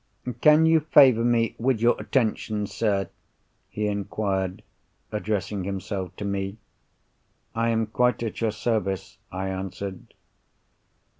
[0.41, 3.07] "Can you favour me with your attention, sir?"
[3.69, 4.63] he inquired,
[5.11, 6.57] addressing himself to me.
[7.53, 10.15] "I am quite at your service," I answered.